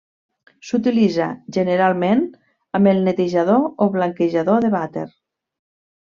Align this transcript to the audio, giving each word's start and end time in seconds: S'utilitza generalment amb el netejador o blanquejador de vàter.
S'utilitza 0.67 1.25
generalment 1.57 2.23
amb 2.79 2.91
el 2.91 3.01
netejador 3.09 3.67
o 3.85 3.89
blanquejador 3.97 4.63
de 4.65 4.71
vàter. 4.77 5.05